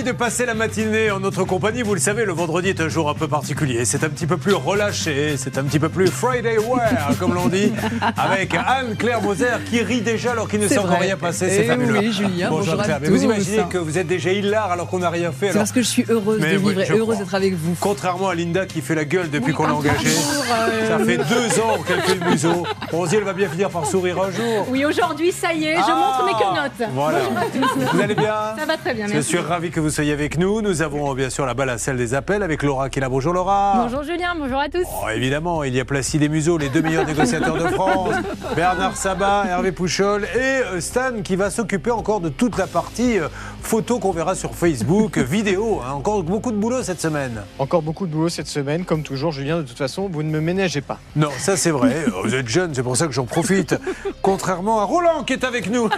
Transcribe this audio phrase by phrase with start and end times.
[0.00, 1.82] Ravi de passer la matinée en notre compagnie.
[1.82, 3.84] Vous le savez, le vendredi est un jour un peu particulier.
[3.84, 6.88] C'est un petit peu plus relâché, c'est un petit peu plus Friday wear,
[7.18, 7.70] comme l'on dit,
[8.16, 11.50] avec Anne-Claire Moser qui rit déjà alors qu'il ne s'est encore rien passé.
[11.50, 11.98] C'est Eh fabuleux.
[11.98, 12.98] oui, Julien, bonjour à Claire.
[13.02, 13.14] Mais tous.
[13.14, 15.46] vous imaginez que vous êtes déjà hilar alors qu'on n'a rien fait.
[15.46, 17.54] C'est alors- parce que je suis heureuse Mais de vivre, je et heureuse d'être avec
[17.54, 17.76] vous.
[17.78, 19.98] Contrairement à Linda qui fait la gueule depuis Oui, qu'on l'a ah, engagée.
[20.04, 22.62] bonjour, euh, Ça fait deux ans qu'elle fait le museau.
[22.94, 24.66] On se dit elle va bien finir par sourire un jour.
[24.70, 26.90] Oui, aujourd'hui, ça y est, je Ah, montre mes quenottes.
[26.94, 27.18] Voilà.
[27.18, 27.44] Bonjour à
[27.86, 27.96] tous.
[27.96, 29.28] Vous allez bien Ça va très bien, Je merci.
[29.28, 30.62] suis ravi que vous soyez avec nous.
[30.62, 33.08] Nous avons bien sûr la balle à celle des appels avec Laura qui est là.
[33.08, 33.82] Bonjour Laura.
[33.84, 34.84] Bonjour Julien, bonjour à tous.
[35.02, 38.14] Oh, évidemment, il y a Placide et Museau, les deux meilleurs négociateurs de France,
[38.56, 43.18] Bernard Sabat, Hervé Pouchol et euh, Stan qui va s'occuper encore de toute la partie
[43.18, 43.28] euh,
[43.62, 45.80] photo qu'on verra sur Facebook, vidéo.
[45.86, 45.92] hein.
[45.92, 47.42] Encore beaucoup de boulot cette semaine.
[47.58, 49.58] Encore beaucoup de boulot cette semaine, comme toujours, Julien.
[49.58, 50.98] De toute façon, vous ne me ménagez pas.
[51.16, 52.04] Non, ça c'est vrai.
[52.06, 53.74] Euh, Vous êtes jeune, c'est pour ça que j'en profite.
[54.22, 55.88] Contrairement à Roland qui est avec nous.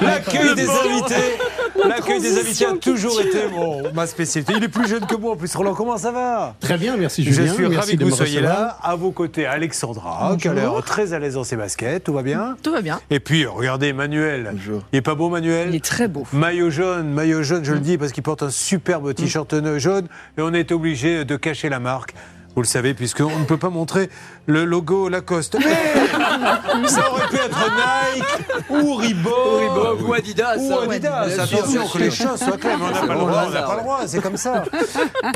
[0.00, 1.36] L'accueil des invités.
[1.88, 4.54] L'accueil des invités a toujours été mon, ma spécialité.
[4.56, 5.54] Il est plus jeune que moi en plus.
[5.54, 6.54] Roland, comment ça va?
[6.60, 7.46] Très bien, merci Julien.
[7.46, 8.78] Je suis merci ravi que de vous soyez là.
[8.82, 12.04] À vos côtés, Alexandra, qui a l'air très à l'aise dans ses baskets.
[12.04, 12.56] Tout va bien?
[12.62, 13.00] Tout va bien.
[13.10, 14.50] Et puis, regardez, Emmanuel.
[14.52, 14.82] Bonjour.
[14.92, 16.26] Il est pas beau, Manuel Il est très beau.
[16.32, 20.06] Maillot jaune, maillot jaune, je le dis parce qu'il porte un superbe t-shirt jaune
[20.38, 22.14] et on est obligé de cacher la marque.
[22.54, 24.10] Vous le savez, puisqu'on ne peut pas montrer
[24.46, 25.56] le logo Lacoste.
[25.58, 27.70] Mais ça aurait pu être
[28.14, 28.24] Nike
[28.68, 30.06] ou Reebok.
[30.06, 30.56] ou Adidas.
[30.58, 33.50] Ou Adidas, attention que les choses soient claires, mais on n'a pas le droit, on
[33.50, 34.64] n'a pas le droit, c'est comme ça.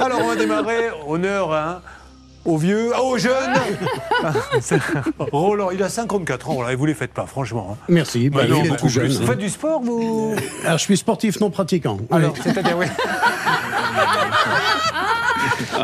[0.00, 1.80] Alors on va démarrer, honneur hein,
[2.44, 3.54] aux vieux, ah, aux jeunes.
[5.32, 7.70] Roland, il a 54 ans, voilà, et vous les faites pas, franchement.
[7.72, 7.76] hein.
[7.88, 8.28] Merci.
[8.28, 9.04] bah, Bah non, il est beaucoup tout jeune.
[9.06, 9.18] plus.
[9.20, 10.34] Vous faites du sport, vous?
[10.64, 11.98] Alors, je suis sportif non pratiquant.
[12.10, 12.86] Alors, c'est-à-dire, oui.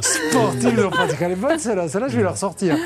[0.03, 1.19] Sportif, non pratique.
[1.21, 1.89] Elle est bonne, celle-là.
[1.89, 2.77] Celle-là, je vais la ressortir.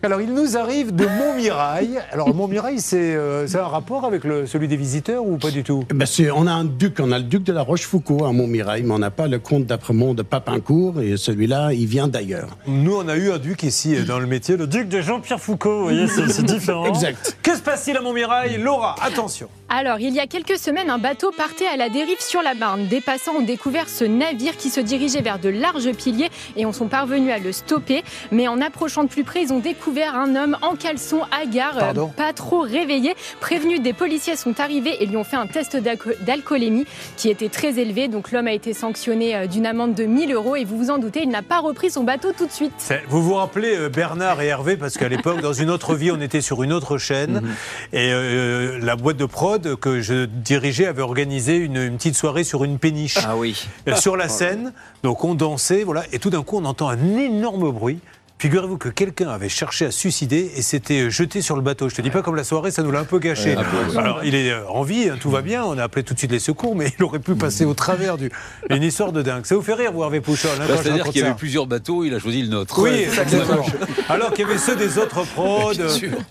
[0.00, 1.98] Alors, il nous arrive de Montmirail.
[2.12, 5.64] Alors, Montmirail, c'est euh, c'est un rapport avec le, celui des visiteurs ou pas du
[5.64, 5.82] tout?
[5.92, 8.84] Ben, c'est- on a un duc, on a le duc de la Rochefoucauld à Montmirail,
[8.84, 12.56] mais on n'a pas le comte d'Apremont de Papincourt, et celui-là, il vient d'ailleurs.
[12.68, 15.40] Nous, on a eu un duc ici euh, dans le métier, le duc de Jean-Pierre
[15.40, 15.78] Foucault.
[15.78, 16.86] Vous voyez, c'est c'est différent.
[16.86, 17.36] Exact.
[17.42, 18.58] Que se passe-t-il à Montmirail?
[18.58, 19.48] Laura, attention.
[19.70, 22.86] Alors, il y a quelques semaines, un bateau partait à la dérive sur la Marne.
[22.86, 26.72] Des passants ont découvert ce navire qui se dirigeait vers de larges piliers et on
[26.72, 28.02] sont parvenus à le stopper.
[28.32, 32.06] Mais en approchant de plus près, ils ont découvert un homme en caleçon hagard, euh,
[32.16, 33.14] pas trop réveillé.
[33.40, 36.86] Prévenus des policiers sont arrivés et lui ont fait un test d'alco- d'alcoolémie
[37.18, 38.08] qui était très élevé.
[38.08, 40.96] Donc l'homme a été sanctionné euh, d'une amende de 1000 euros et vous vous en
[40.96, 42.72] doutez, il n'a pas repris son bateau tout de suite.
[43.08, 46.20] Vous vous rappelez euh, Bernard et Hervé, parce qu'à l'époque, dans une autre vie, on
[46.22, 47.42] était sur une autre chaîne.
[47.92, 52.44] Et euh, la boîte de prod que je dirigeais avait organisé une, une petite soirée
[52.44, 53.18] sur une péniche.
[53.24, 53.66] Ah oui.
[53.88, 54.72] Euh, sur la scène.
[55.02, 58.00] Donc on dansait, voilà, et tout d'un coup on entend un énorme bruit.
[58.40, 61.88] Figurez-vous que quelqu'un avait cherché à se suicider et s'était jeté sur le bateau.
[61.88, 63.56] Je te dis pas comme la soirée, ça nous l'a un peu gâché.
[63.96, 66.18] Alors il est euh, en vie, hein, tout va bien, on a appelé tout de
[66.20, 68.30] suite les secours, mais il aurait pu passer au travers du.
[68.70, 69.44] Une histoire de dingue.
[69.44, 72.04] Ça vous fait rire, vous Hervé Pouchol hein, Bah, C'est-à-dire qu'il y avait plusieurs bateaux,
[72.04, 72.78] il a choisi le nôtre.
[72.80, 73.66] Oui, exactement.
[74.08, 75.72] Alors qu'il y avait ceux des autres prods,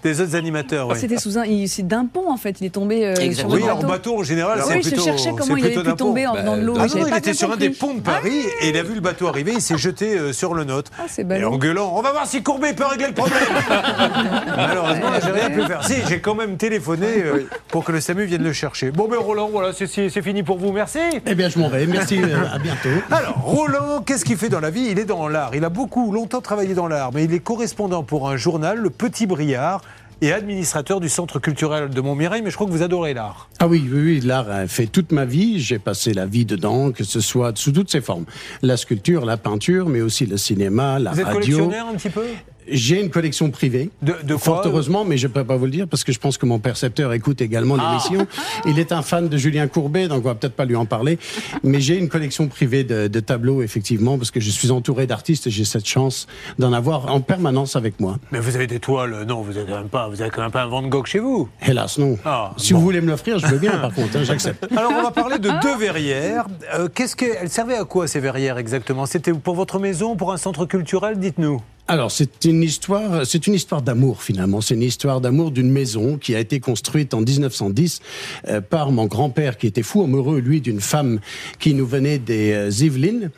[0.02, 0.88] des autres animateurs.
[0.88, 0.96] oui.
[0.98, 1.44] C'était sous un.
[1.84, 2.62] d'un pont en fait.
[2.62, 4.20] Il est tombé euh, sur Oui, en bateau.
[4.20, 5.04] en général, c'est Oui, je plutôt.
[5.04, 6.76] cherchais comment il avait pu tomber Bah, venant de l'eau.
[6.80, 9.02] Ah non, il était sur un des ponts de Paris et il a vu le
[9.02, 10.92] bateau arriver, il s'est jeté euh, sur le nôtre.
[10.98, 13.38] Ah, c'est Et en gueulant, on va voir si Courbet peut régler le problème.
[14.56, 15.84] Malheureusement, là, j'ai rien pu faire.
[15.84, 18.92] Si, j'ai quand même téléphoné euh, pour que le SAMU vienne le chercher.
[18.92, 20.72] Bon, ben Roland, voilà, c'est c'est- c'est fini pour vous.
[20.72, 21.00] Merci.
[21.26, 21.86] Eh bien, je m'en vais.
[21.88, 22.90] Merci, euh, à bientôt.
[23.12, 24.88] Alors, Roland, qu'est-ce qu'il fait dans la vie?
[24.92, 25.52] Il est dans l'art.
[25.56, 28.90] Il a beaucoup, longtemps travaillé dans l'art, mais il est correspondant pour un journal, Le
[28.90, 29.82] Petit Briard,
[30.22, 32.42] et administrateur du Centre culturel de Montmirail.
[32.42, 33.50] Mais je crois que vous adorez l'art.
[33.60, 35.60] Ah oui, oui, oui, l'art a fait toute ma vie.
[35.60, 38.26] J'ai passé la vie dedans, que ce soit sous toutes ses formes.
[38.62, 41.40] La sculpture, la peinture, mais aussi le cinéma, la Vous êtes radio.
[41.42, 42.26] collectionneur un petit peu?
[42.70, 43.90] J'ai une collection privée.
[44.02, 46.12] De, de quoi Fort heureusement, mais je ne peux pas vous le dire parce que
[46.12, 47.88] je pense que mon percepteur écoute également Ah.
[47.90, 48.28] l'émission.
[48.66, 51.18] Il est un fan de Julien Courbet, donc on va peut-être pas lui en parler.
[51.64, 55.48] Mais j'ai une collection privée de, de tableaux, effectivement, parce que je suis entouré d'artistes
[55.48, 56.28] et j'ai cette chance
[56.60, 58.18] d'en avoir en permanence avec moi.
[58.32, 60.08] Mais vous avez des toiles Non, vous n'avez quand même pas.
[60.10, 61.48] Vous avez quand même pas un Van Gogh chez vous.
[61.66, 62.18] Hélas, non.
[62.26, 62.80] Ah, si bon.
[62.80, 64.68] vous voulez me l'offrir, je veux bien, par contre, hein, j'accepte.
[64.78, 66.46] Alors on va parler de deux verrières.
[66.74, 69.06] Euh, Qu'est-ce qu'elles servaient à quoi ces verrières exactement?
[69.06, 71.18] C'était pour votre maison, pour un centre culturel?
[71.20, 71.62] Dites-nous.
[71.90, 74.60] Alors, c'est une histoire, c'est une histoire d'amour finalement.
[74.60, 78.02] C'est une histoire d'amour d'une maison qui a été construite en 1910
[78.50, 81.22] euh, par mon grand-père qui était fou amoureux, lui, d'une femme
[81.60, 83.32] qui nous venait des euh, Yvelines.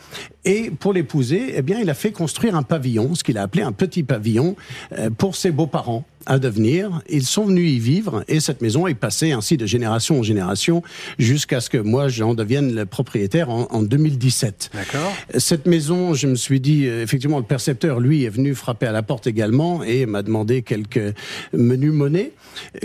[0.45, 3.61] Et pour l'épouser, eh bien, il a fait construire un pavillon, ce qu'il a appelé
[3.61, 4.55] un petit pavillon,
[4.97, 7.01] euh, pour ses beaux-parents à devenir.
[7.09, 10.81] Ils sont venus y vivre et cette maison est passée ainsi de génération en génération
[11.17, 14.69] jusqu'à ce que moi j'en devienne le propriétaire en, en 2017.
[14.73, 15.11] D'accord.
[15.37, 18.91] Cette maison, je me suis dit, euh, effectivement, le percepteur, lui, est venu frapper à
[18.91, 21.13] la porte également et m'a demandé quelques
[21.51, 22.31] menus monnaies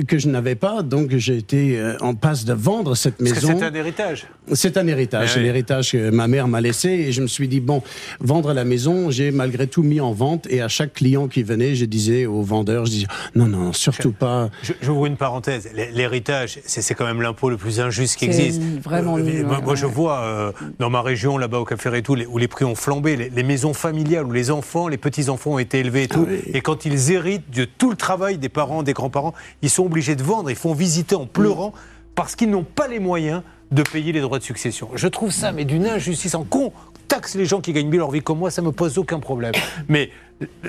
[0.09, 0.83] que je n'avais pas.
[0.83, 3.57] Donc j'ai été euh, en passe de vendre cette Parce maison.
[3.59, 4.27] c'est un héritage.
[4.53, 5.45] C'est un héritage, Eh c'est oui.
[5.45, 7.83] l'héritage que ma mère m'a laissé et je me suis dit bon,
[8.21, 11.75] vendre la maison, j'ai malgré tout mis en vente et à chaque client qui venait,
[11.75, 14.51] je disais au vendeur, je disais non non surtout pas.
[14.81, 15.69] J'ouvre une parenthèse.
[15.75, 18.63] L'hé- L'héritage, c'est quand même l'impôt le plus injuste qui existe.
[18.83, 21.91] vraiment Euh, nul, moi, ouais, moi, je vois euh, dans ma région, là-bas au Café
[21.91, 25.53] les- où les prix ont flambé, les, les maisons familiales où les enfants, les petits-enfants
[25.53, 26.27] ont été élevés et tout.
[26.29, 26.41] oui.
[26.53, 30.17] Et quand ils héritent de tout le travail des parents, des grands-parents, ils sont obligés
[30.17, 31.73] de vendre, ils font visiter en pleurant
[32.15, 33.43] parce qu'ils n'ont pas les moyens
[33.73, 34.89] de payer les droits de succession.
[34.95, 36.73] Je trouve ça, mais d'une injustice en con.
[37.09, 39.53] Taxe les gens qui gagnent bien leur vie comme moi, ça me pose aucun problème.
[39.89, 40.11] Mais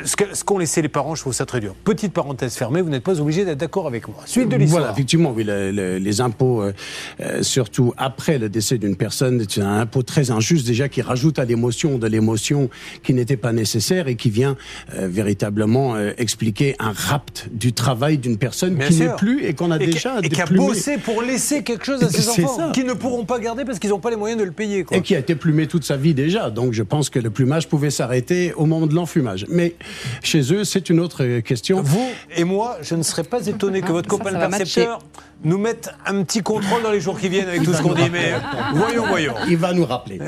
[0.06, 1.75] ce qu'ont laissé les parents, je trouve ça très dur.
[1.83, 4.17] Petite parenthèse fermée, vous n'êtes pas obligé d'être d'accord avec moi.
[4.25, 4.81] Suite de l'histoire.
[4.81, 6.73] Voilà, effectivement, oui, le- le- les impôts, euh,
[7.19, 11.39] euh, surtout après le décès d'une personne, c'est un impôt très injuste déjà qui rajoute
[11.39, 12.69] à l'émotion de l'émotion
[13.03, 14.56] qui n'était pas nécessaire et qui vient
[14.94, 19.53] euh, véritablement euh, expliquer un rapt du travail d'une personne Bien qui n'est plus et
[19.56, 22.71] qu'on a et déjà et qui a bossé pour laisser quelque chose à ses enfants,
[22.71, 24.83] qui ne pourront pas garder parce qu'ils n'ont pas les moyens de le payer.
[24.83, 24.97] Quoi.
[24.97, 26.50] Et qui a été plumé toute sa vie déjà.
[26.51, 29.45] Donc je pense que le plumage pouvait s'arrêter au moment de l'enfumage.
[29.56, 29.75] Mais
[30.22, 31.81] chez eux, c'est une autre question.
[31.81, 35.00] Vous et moi, je ne serais pas étonné que votre copain ça le va percepteur
[35.45, 38.09] nous mette un petit contrôle dans les jours qui viennent avec tout ce qu'on dit.
[38.12, 38.33] Mais
[38.74, 39.33] voyons, voyons.
[39.47, 40.19] Il va nous rappeler.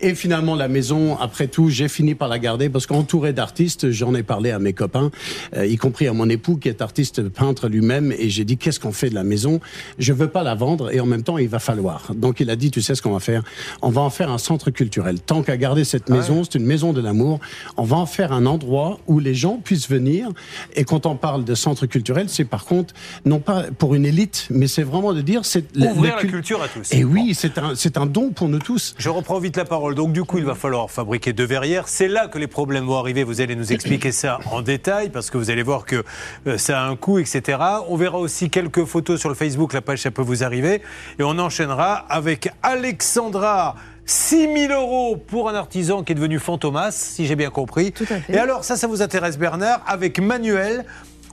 [0.00, 4.14] Et finalement, la maison, après tout, j'ai fini par la garder parce qu'entouré d'artistes, j'en
[4.14, 5.10] ai parlé à mes copains,
[5.56, 8.80] euh, y compris à mon époux qui est artiste peintre lui-même, et j'ai dit qu'est-ce
[8.80, 9.60] qu'on fait de la maison?
[9.98, 12.12] Je veux pas la vendre et en même temps, il va falloir.
[12.14, 13.42] Donc il a dit, tu sais ce qu'on va faire?
[13.82, 15.20] On va en faire un centre culturel.
[15.20, 17.38] Tant qu'à garder cette maison, c'est une maison de l'amour.
[17.76, 20.28] On va en faire un endroit où les gens puissent venir.
[20.74, 24.48] Et quand on parle de centre culturel, c'est par contre non pas pour une élite,
[24.56, 26.92] mais c'est vraiment de dire c'est Ouvrir la cul- culture à tous.
[26.92, 28.94] Et oui, c'est un, c'est un don pour nous tous.
[28.98, 29.94] Je reprends vite la parole.
[29.94, 31.88] Donc du coup, il va falloir fabriquer deux verrières.
[31.88, 33.22] C'est là que les problèmes vont arriver.
[33.24, 36.02] Vous allez nous expliquer ça en détail parce que vous allez voir que
[36.46, 37.58] euh, ça a un coût, etc.
[37.88, 39.72] On verra aussi quelques photos sur le Facebook.
[39.72, 40.82] La page, ça peut vous arriver.
[41.18, 43.76] Et on enchaînera avec Alexandra.
[44.08, 47.90] 6 000 euros pour un artisan qui est devenu fantomas, si j'ai bien compris.
[47.90, 48.34] Tout à fait.
[48.34, 50.84] Et alors, ça, ça vous intéresse, Bernard, avec Manuel.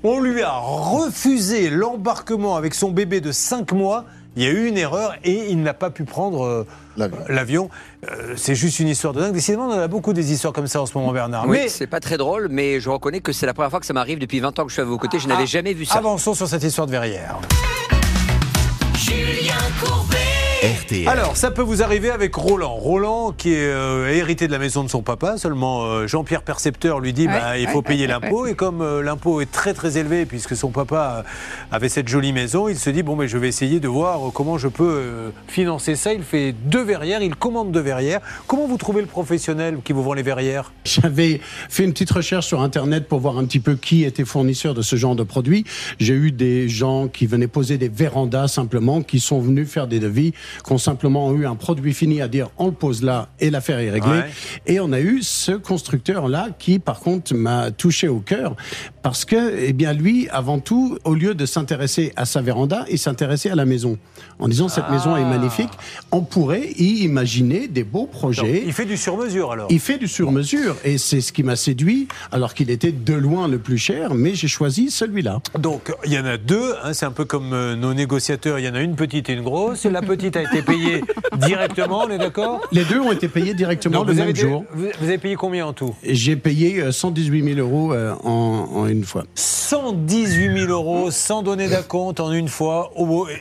[0.04, 4.04] On lui a refusé l'embarquement avec son bébé de 5 mois.
[4.36, 6.68] Il y a eu une erreur et il n'a pas pu prendre euh,
[7.30, 7.70] L'avion.
[8.10, 9.34] Euh, c'est juste une histoire de dingue.
[9.34, 11.46] Décidément, on en a beaucoup des histoires comme ça en ce moment, Bernard.
[11.48, 13.86] Oui, Mais c'est pas très drôle, mais je reconnais que c'est la première fois que
[13.86, 15.20] ça m'arrive depuis 20 ans que je suis à vos côtés.
[15.20, 15.96] Je n'avais Ah, jamais vu ça.
[16.00, 17.38] avançons sur cette histoire de verrière.
[18.96, 19.54] Julien
[19.84, 20.18] Courbet.
[20.64, 21.10] RTL.
[21.10, 22.76] Alors, ça peut vous arriver avec Roland.
[22.76, 27.02] Roland, qui est euh, hérité de la maison de son papa, seulement euh, Jean-Pierre Percepteur
[27.02, 28.48] lui dit Ouais, bah, il ouais, faut payer ouais, l'impôt.
[28.48, 31.26] Et comme euh, l'impôt est très très élevé, puisque son papa
[31.70, 34.58] avait cette jolie maison, il se dit bon, mais je vais essayer de voir comment
[34.58, 36.14] je peux euh, financer ça.
[36.14, 38.22] Il fait deux verrières, il commande deux verrières.
[38.48, 40.72] Comment vous trouvez le professionnel qui vous vend les verrières?
[40.86, 44.74] J'avais fait une petite recherche sur Internet pour voir un petit peu qui était fournisseur
[44.74, 45.66] de ce genre de produits.
[46.00, 50.00] J'ai eu des gens qui venaient poser des vérandas simplement, qui sont venus faire des
[50.00, 50.34] devis,
[50.66, 53.80] qui ont simplement eu un produit fini à dire on le pose là et l'affaire
[53.80, 54.10] est réglée.
[54.10, 54.30] Ouais.
[54.68, 58.56] Et on a eu ce constructeur-là qui, par contre, m'a touché au cœur
[59.02, 62.98] parce que, eh bien, lui, avant tout, au lieu de s'intéresser à sa véranda, il
[63.00, 63.98] s'intéressait à la maison.
[64.40, 65.70] En disant cette maison est magnifique,
[66.12, 68.64] on pourrait y imaginer des beaux Donc, projets.
[68.66, 69.68] Il fait du sur-mesure alors.
[69.70, 73.48] Il fait du sur-mesure et c'est ce qui m'a séduit, alors qu'il était de loin
[73.48, 75.42] le plus cher, mais j'ai choisi celui-là.
[75.60, 76.74] Donc, il y en a deux.
[76.84, 78.60] hein, c'est un peu comme euh, nos négociateurs.
[78.60, 79.86] Il y en a une petite et une grosse.
[79.86, 81.04] La petite a été payée
[81.38, 84.40] directement, on est d'accord Les deux ont été payés directement Donc, le vous, même avez,
[84.40, 84.64] jour.
[84.74, 88.88] vous, avez payé combien en tout J'ai payé euh, 118 000 euros euh, en, en
[88.88, 89.24] une fois.
[89.36, 92.92] 118 000 euros sans donner d'acompte en une fois.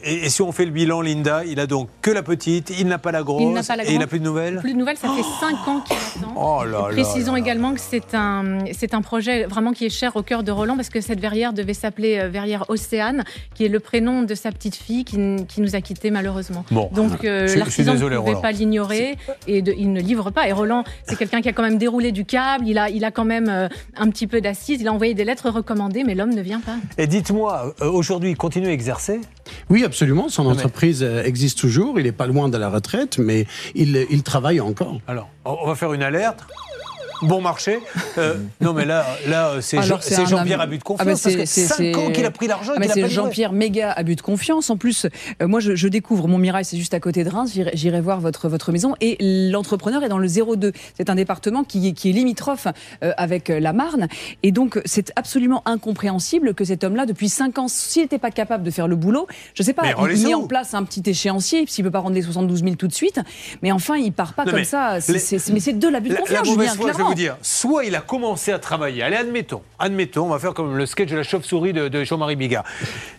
[0.04, 2.86] Et, et si on fait le bilan, Linda, il a donc que la petite, il
[2.86, 4.72] n'a pas la grosse, Il n'a pas la et il n'a plus de nouvelles Plus
[4.72, 6.34] de nouvelles, ça fait 5 ans qu'il attend.
[6.36, 6.88] Oh là là.
[6.92, 7.44] Précisons là là.
[7.44, 10.76] également que c'est un, c'est un projet vraiment qui est cher au cœur de Roland
[10.76, 14.52] parce que cette verrière devait s'appeler euh, Verrière Océane, qui est le prénom de sa
[14.52, 16.64] petite fille qui, qui nous a quittés malheureusement.
[16.70, 16.81] Bon.
[16.90, 20.48] Donc euh, l'artisan ne pouvait pas l'ignorer et de- il ne livre pas.
[20.48, 23.10] Et Roland, c'est quelqu'un qui a quand même déroulé du câble, il a, il a
[23.10, 26.34] quand même euh, un petit peu d'assises, il a envoyé des lettres recommandées, mais l'homme
[26.34, 26.76] ne vient pas.
[26.98, 29.20] Et dites-moi, euh, aujourd'hui, il continue à exercer?
[29.70, 33.46] Oui, absolument, son mais- entreprise existe toujours, il n'est pas loin de la retraite, mais
[33.74, 34.98] il, il travaille encore.
[35.08, 36.40] Alors, on va faire une alerte.
[37.22, 37.78] Bon marché.
[38.18, 41.04] Euh, non, mais là, là c'est Jean- Alors, c'est Jean-Pierre homme- abus de Ah bah,
[41.04, 41.22] confiance.
[41.22, 43.08] parce c'est- que c'est- 5 c'est- ans qu'il a pris l'argent Ah, c'est.
[43.08, 44.70] Jean-Pierre méga abus de confiance.
[44.70, 45.06] En plus,
[45.40, 47.52] euh, moi, je, je découvre Montmirail, c'est juste à côté de Reims.
[47.74, 49.16] J'irai- voir votre votre maison et
[49.50, 50.72] l'entrepreneur est dans le 02.
[50.96, 52.66] C'est un département qui est, qui est limitrophe
[53.04, 54.08] euh, avec euh, la Marne
[54.42, 58.64] et donc c'est absolument incompréhensible que cet homme-là, depuis 5 ans, s'il n'était pas capable
[58.64, 61.64] de faire le boulot, je sais pas, Mais il met en place un petit échéancier
[61.68, 63.20] s'il peut pas rendre les 72 000 tout de suite.
[63.62, 64.98] Mais enfin, il part pas Non, comme mais ça.
[65.08, 67.11] Les- mais c'est de l'abus de La, la confiance, Julien, clairement.
[67.12, 70.76] Vous dire, soit il a commencé à travailler, allez, admettons, admettons, on va faire comme
[70.76, 72.64] le sketch de la chauve-souris de, de Jean-Marie Bigard.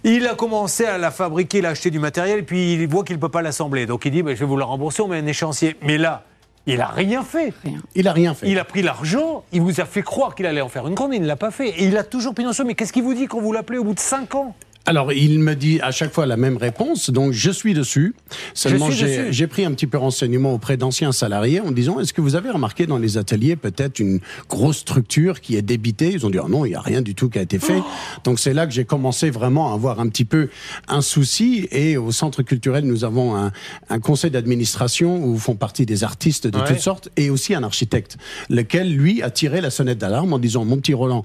[0.04, 3.04] Il a commencé à la fabriquer, il a acheté du matériel, et puis il voit
[3.04, 3.86] qu'il ne peut pas l'assembler.
[3.86, 5.76] Donc il dit, bah, je vais vous la rembourser, on met un échéancier.
[5.84, 6.24] Mais là,
[6.66, 7.54] il a rien fait.
[7.94, 8.50] Il a rien fait.
[8.50, 11.14] Il a pris l'argent, il vous a fait croire qu'il allait en faire une grande,
[11.14, 11.70] il ne l'a pas fait.
[11.70, 12.66] Et il a toujours soi.
[12.66, 14.56] Mais qu'est-ce qu'il vous dit quand vous l'appelez au bout de 5 ans?
[14.86, 18.16] Alors, il me dit à chaque fois la même réponse, donc je suis dessus.
[18.54, 22.36] Seulement, j'ai pris un petit peu renseignement auprès d'anciens salariés en disant est-ce que vous
[22.36, 26.12] avez remarqué dans les ateliers peut-être une grosse structure qui est débitée?
[26.12, 27.82] Ils ont dit ah non, il n'y a rien du tout qui a été fait.
[28.26, 30.50] Donc, c'est là que j'ai commencé vraiment à avoir un petit peu
[30.90, 31.68] un souci.
[31.72, 33.52] Et au centre culturel, nous avons un,
[33.90, 36.68] un conseil d'administration où font partie des artistes de Ouais.
[36.68, 38.18] toutes sortes et aussi un architecte,
[38.50, 41.24] lequel, lui, a tiré la sonnette d'alarme en disant mon petit Roland,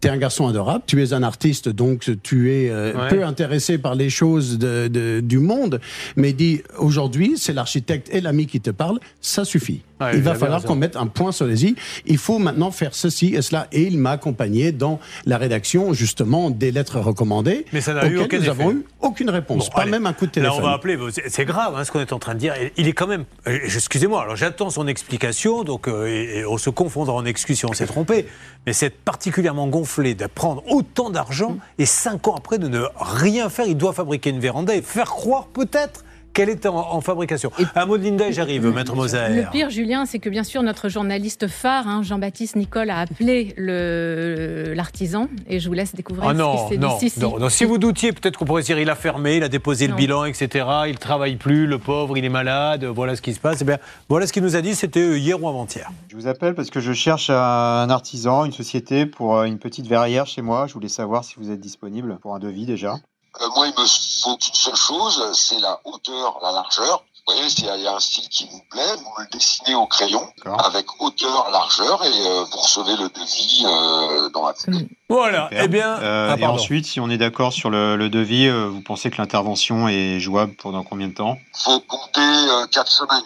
[0.00, 3.08] tu es un garçon adorable, tu es un artiste, donc tu es euh, Ouais.
[3.08, 5.80] peu intéressé par les choses de, de- du monde,
[6.16, 9.82] mais dit aujourd'hui, c'est l'architecte et l'ami qui te parle, ça suffit.
[10.12, 11.76] Il va falloir qu'on mette un point sur les i.
[12.04, 13.68] Il faut maintenant faire ceci et cela.
[13.72, 17.64] Et il m'a accompagné dans la rédaction, justement, des lettres recommandées.
[17.72, 18.50] Mais ça n'a eu aucun nous effet.
[18.50, 19.70] avons eu aucune réponse.
[19.70, 19.92] Bon, pas allez.
[19.92, 20.58] même un coup de Là, téléphone.
[20.58, 20.98] on va appeler.
[21.28, 22.52] C'est grave hein, ce qu'on est en train de dire.
[22.76, 23.24] Il est quand même.
[23.46, 24.22] euh, Excusez-moi.
[24.24, 25.62] Alors, j'attends son explication.
[25.64, 28.26] Donc, euh, et on se confondra en excuses si on s'est trompé.
[28.66, 33.48] Mais c'est particulièrement gonflé de prendre autant d'argent et cinq ans après de ne rien
[33.48, 33.66] faire.
[33.66, 37.50] Il doit fabriquer une véranda et faire croire peut-être qu'elle est en, en fabrication.
[37.74, 39.28] Un mot de Linda et j'arrive, Maître Moser.
[39.30, 43.54] Le pire, Julien, c'est que bien sûr, notre journaliste phare, hein, Jean-Baptiste Nicole, a appelé
[43.56, 45.28] l'artisan.
[45.48, 47.08] Et je vous laisse découvrir Ah ce qui s'est non, dit.
[47.08, 47.20] Si, si.
[47.20, 47.48] non, non.
[47.48, 50.24] Si vous doutiez, peut-être qu'on pourrait dire il a fermé, il a déposé le bilan,
[50.24, 50.66] etc.
[50.88, 52.84] Il travaille plus, le pauvre, il est malade.
[52.84, 53.58] Voilà ce qui se passe.
[53.62, 54.74] Eh bien, voilà ce qu'il nous a dit.
[54.74, 55.90] C'était euh, hier ou avant-hier.
[56.08, 59.86] Je vous appelle parce que je cherche un artisan, une société pour euh, une petite
[59.86, 60.66] verrière chez moi.
[60.66, 62.96] Je voulais savoir si vous êtes disponible pour un devis déjà.
[63.40, 63.86] Euh, moi, il me
[64.22, 67.02] faut qu'une seule chose, c'est la hauteur, la largeur.
[67.26, 69.26] Vous voyez, s'il y a- il y a un style qui vous plaît, vous le
[69.32, 70.20] dessinez au crayon
[70.62, 74.86] avec hauteur, largeur et euh, vous recevez le devis euh, dans la foulée.
[75.08, 75.44] Voilà.
[75.48, 75.64] Super.
[75.64, 78.68] Eh bien, Euh, ah, et ensuite, si on est d'accord sur le, le devis, euh,
[78.68, 81.38] vous pensez que l'intervention est jouable pendant combien de temps?
[81.56, 83.24] Faut compter euh, quatre semaines.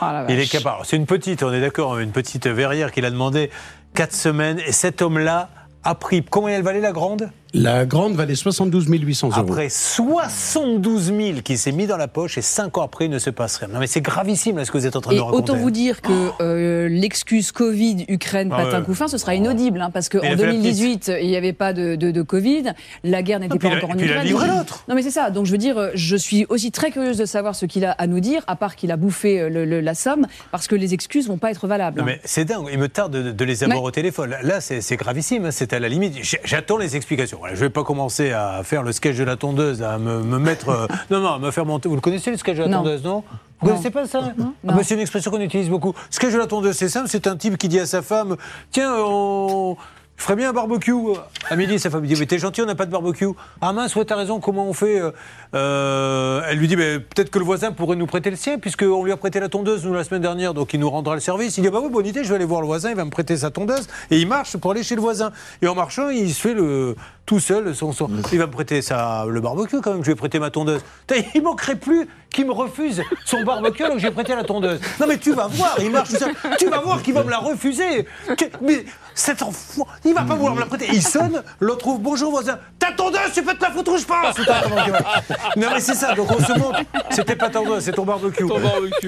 [0.00, 0.86] Ah, la il est capable.
[0.86, 3.50] C'est une petite, on est d'accord, une petite verrière qu'il a demandé
[3.94, 4.58] quatre semaines.
[4.60, 5.50] Et cet homme-là
[5.84, 6.24] a pris.
[6.24, 7.30] Combien elle valait la grande?
[7.54, 9.40] La grande valait 72 800 euros.
[9.40, 13.18] Après 72 000 qui s'est mis dans la poche et cinq ans après, il ne
[13.18, 13.68] se passe rien.
[13.68, 15.52] Non, mais c'est gravissime là, ce que vous êtes en train Et de raconter.
[15.52, 16.12] autant vous dire que
[16.42, 18.84] euh, l'excuse Covid, Ukraine, Ah patin ouais.
[18.84, 21.52] coup fin, ce sera inaudible, hein, parce qu'en a fait la 2018, il n'y avait
[21.54, 22.72] pas de, de, de Covid,
[23.04, 24.56] la guerre n'était puis pas encore en puis il a Ukraine.
[24.58, 24.84] l'autre.
[24.88, 27.24] Non mais c'est ça, donc je veux dire, euh, je suis aussi très curieuse de
[27.24, 29.80] savoir ce qu'il a à nous dire, à part qu'il a bouffé euh, le- le-
[29.80, 31.98] la somme, parce que les excuses vont pas être valables.
[31.98, 32.08] Non, hein.
[32.08, 34.34] mais c'est dingue, il me tarde de, de les avoir Mais- au téléphone.
[34.42, 36.16] Là, c'est gravissime, hein, c'est à la limite.
[36.44, 37.37] J'attends les explications.
[37.52, 40.68] Je vais pas commencer à faire le sketch de la tondeuse, à me, me mettre.
[40.68, 41.88] euh, non, non, à me faire monter.
[41.88, 42.78] Vous le connaissez, le sketch de la Non.
[42.78, 43.22] tondeuse, non
[43.60, 43.72] Vous Non.
[43.74, 44.52] connaissez pas ça Ah, Non.
[44.64, 45.94] bah, C'est une expression qu'on utilise beaucoup.
[46.10, 48.36] Sketch de la tondeuse, c'est simple, c'est un type qui dit à sa femme
[48.70, 49.76] Tiens, on.
[50.16, 50.92] Je ferais bien un barbecue.
[51.48, 53.28] À midi, sa femme lui dit Mais t'es gentil, on n'a pas de barbecue.
[53.60, 55.12] Ah mince, ouais, t'as raison, comment on fait euh,
[55.54, 59.04] euh, Elle lui dit Mais Peut-être que le voisin pourrait nous prêter le sien, puisqu'on
[59.04, 61.56] lui a prêté la tondeuse, nous, la semaine dernière, donc il nous rendra le service.
[61.58, 63.10] Il dit Bah oui, bonne idée, je vais aller voir le voisin, il va me
[63.10, 63.86] prêter sa tondeuse.
[64.10, 65.30] Et il marche pour aller chez le voisin.
[65.62, 66.96] Et en marchant, il se fait le,
[67.28, 70.16] tout seul son, son- Il va me prêter sa, le barbecue quand même, je vais
[70.16, 70.80] prêter ma tondeuse.
[71.34, 74.80] Il manquerait plus qu'il me refuse son barbecue alors que j'ai prêté la tondeuse.
[74.98, 76.32] Non mais tu vas voir, il marche tout seul.
[76.58, 78.06] Tu vas voir qu'il va me la refuser.
[78.62, 80.86] Mais cet enfant, il va pas vouloir me la prêter.
[80.90, 82.58] Il sonne, l'autre trouve bonjour voisin.
[82.78, 84.36] Ta tondeuse, tu peux te la foutre où je passe.
[85.56, 86.76] Non mais c'est ça, donc on se monte.
[87.10, 88.44] C'était pas ta tondeuse, c'est ton barbecue.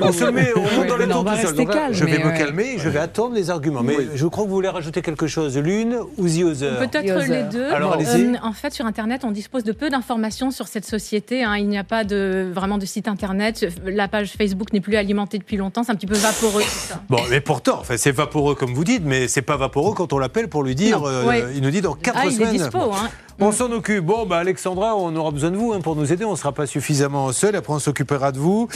[0.00, 1.54] On se met, on monte dans les on va tout seul.
[1.56, 2.38] Donc calme, je vais me ouais.
[2.38, 3.82] calmer, je vais attendre les arguments.
[3.82, 6.78] Mais je crois que vous voulez rajouter quelque chose, l'une ou the other.
[6.78, 7.70] Peut-être les deux.
[7.70, 8.09] Alors, Bon, allez-y.
[8.14, 11.42] Euh, en fait, sur Internet, on dispose de peu d'informations sur cette société.
[11.44, 11.56] hein.
[11.56, 13.66] Il n'y a pas de, vraiment de site Internet.
[13.84, 15.82] La page Facebook n'est plus alimentée depuis longtemps.
[15.82, 17.02] C'est un petit peu vaporeux, ça.
[17.08, 20.18] Bon, mais pourtant, enfin, c'est vaporeux comme vous dites, mais c'est pas vaporeux quand on
[20.18, 21.44] l'appelle pour lui dire, euh, ouais.
[21.54, 22.52] il nous dit dans quatre Ah, il est semaines.
[22.56, 22.78] dispo.
[22.92, 23.08] Hein.
[23.42, 24.04] On s'en occupe.
[24.04, 26.26] Bon, bah, Alexandra, on aura besoin de vous hein, pour nous aider.
[26.26, 27.56] On ne sera pas suffisamment seul.
[27.56, 28.68] Après, on s'occupera de vous.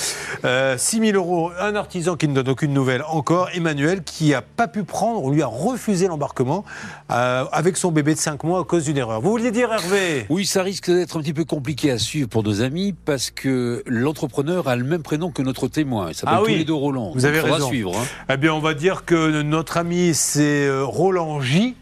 [0.47, 3.49] Euh, 6 000 euros, un artisan qui ne donne aucune nouvelle encore.
[3.55, 6.65] Emmanuel, qui n'a pas pu prendre, on lui a refusé l'embarquement
[7.11, 9.21] euh, avec son bébé de 5 mois à cause d'une erreur.
[9.21, 10.25] Vous vouliez dire, Hervé?
[10.31, 13.83] Oui, ça risque d'être un petit peu compliqué à suivre pour nos amis parce que
[13.87, 16.07] l'entrepreneur a le même prénom que notre témoin.
[16.09, 16.53] Il s'appelle Ah oui.
[16.53, 17.13] tous les deux Roland.
[17.15, 17.67] Vous avez Donc, raison.
[17.69, 17.93] suivre.
[17.99, 18.05] hein.
[18.33, 21.75] Eh bien, on va dire que notre ami, c'est euh, Roland J.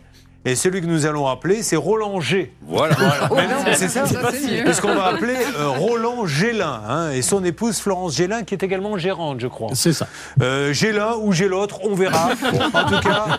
[0.45, 2.53] Et celui que nous allons appeler, c'est Roland G.
[2.67, 2.97] Voilà.
[3.35, 4.65] Mais non, c'est ça, Ça, c'est mieux.
[4.65, 8.99] Puisqu'on va appeler euh, Roland Gélin, hein, et son épouse Florence Gélin, qui est également
[8.99, 9.69] gérante, je crois.
[9.75, 10.09] C'est ça.
[10.43, 12.31] Euh, j'ai l'un ou j'ai l'autre, on verra.
[12.75, 13.39] En tout cas,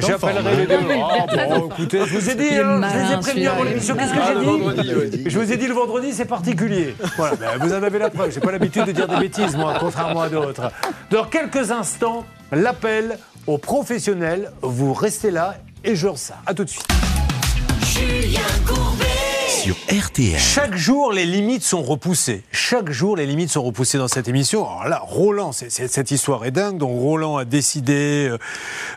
[0.00, 0.78] j'appellerai les deux.
[0.90, 3.94] Ah, bon, écoutez, je vous ai dit, hein, je les ai celui-là, avant l'émission.
[3.94, 5.10] Qu'est-ce que Ah, j'ai dit ouais.
[5.30, 6.94] Je vous ai dit le vendredi, c'est particulier.
[7.16, 8.32] Voilà, ben, vous en avez la preuve.
[8.32, 10.70] J'ai pas l'habitude de dire des bêtises, moi, contrairement à d'autres.
[11.10, 14.50] Dans quelques instants, l'appel aux professionnels.
[14.62, 16.36] Vous restez là et je ça.
[16.46, 16.86] À tout de suite.
[19.70, 20.40] RTL.
[20.40, 22.42] Chaque jour, les limites sont repoussées.
[22.50, 24.66] Chaque jour, les limites sont repoussées dans cette émission.
[24.66, 26.78] Alors là, Roland, cette histoire est dingue.
[26.78, 28.38] Donc Roland a décidé, euh,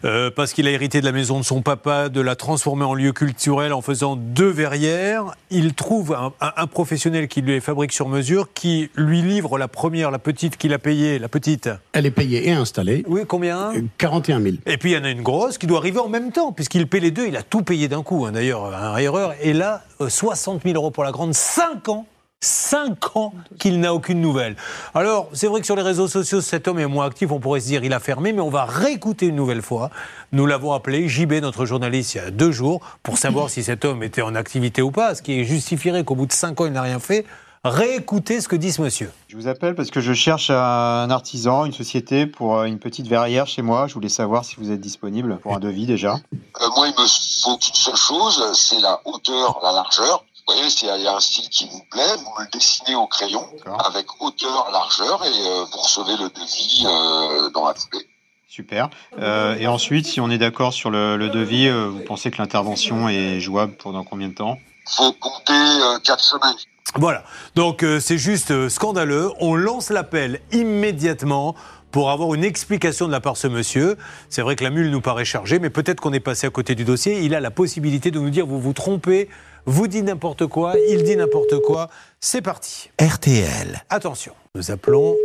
[0.06, 2.96] euh, parce qu'il a hérité de la maison de son papa, de la transformer en
[2.96, 5.36] lieu culturel en faisant deux verrières.
[5.52, 10.10] Il trouve un, professionnel qui lui les fabrique sur mesure, qui lui livre la première,
[10.10, 11.70] la petite qu'il a payée, la petite.
[11.94, 13.04] Elle est payée et installée.
[13.08, 13.72] Oui, combien?
[13.76, 14.56] Euh, 41 000.
[14.66, 16.88] Et puis il y en a une grosse qui doit arriver en même temps, puisqu'il
[16.88, 17.28] paie les deux.
[17.28, 19.36] Il a tout payé d'un coup, hein, d'ailleurs, un erreur.
[19.42, 22.06] Et là, 60 150 000 euros pour la grande, 5 ans
[22.42, 24.56] 5 ans qu'il n'a aucune nouvelle.
[24.94, 27.32] Alors, c'est vrai que sur les réseaux sociaux, cet homme est moins actif.
[27.32, 29.90] On pourrait se dire il a fermé, mais on va réécouter une nouvelle fois.
[30.32, 33.84] Nous l'avons appelé, JB, notre journaliste, il y a deux jours, pour savoir si cet
[33.84, 36.74] homme était en activité ou pas, ce qui justifierait qu'au bout de 5 ans, il
[36.74, 37.26] n'a rien fait.
[37.64, 39.12] Réécoutez ce que dit ce monsieur.
[39.28, 43.08] Je vous appelle parce que je cherche un artisan, une société pour euh, une petite
[43.08, 43.88] verrière chez moi.
[43.88, 46.20] Je voulais savoir si vous êtes disponible pour un devis déjà.
[46.62, 47.08] Euh, moi, il me
[47.42, 51.04] faut qu'une seule chose, c'est la hauteur, la largeur vous voyez, s'il y a- il
[51.04, 53.44] y a un style qui vous plaît, vous le dessinez au crayon
[53.84, 58.06] avec hauteur, largeur et euh, vous recevez le devis euh, dans la foulée.
[58.48, 58.90] Super.
[59.20, 62.38] Euh, et ensuite, si on est d'accord sur le, le devis, euh, vous pensez que
[62.38, 64.58] l'intervention est jouable pendant combien de temps?
[64.88, 66.56] Faut compter euh, quatre semaines.
[66.94, 67.24] Voilà.
[67.56, 69.32] Donc euh, c'est juste euh, scandaleux.
[69.42, 71.56] On lance l'appel immédiatement
[71.92, 73.98] pour avoir une explication de la part de ce monsieur.
[74.30, 76.76] C'est vrai que la mule nous paraît chargée, mais peut-être qu'on est passé à côté
[76.76, 77.22] du dossier.
[77.24, 79.28] Il a la possibilité de nous dire vous vous trompez,
[79.66, 81.90] vous dites n'importe quoi, il dit n'importe quoi.
[82.20, 82.90] C'est parti.
[83.00, 83.84] RTL.
[83.90, 85.16] Attention, nous appelons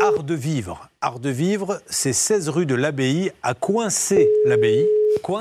[0.00, 0.88] Art de Vivre.
[1.00, 4.86] Art de Vivre, c'est 16 rue de l'Abbaye, à Coincé l'Abbaye.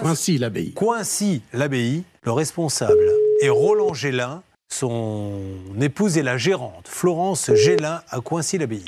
[0.04, 0.72] Ainsi l'abbaye.
[0.74, 5.40] Coincy l'abbaye, le responsable est Roland Gélin, son
[5.82, 8.86] épouse est la gérante, Florence Gélin à Coincy l'abbaye.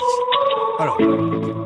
[0.77, 0.97] Alors,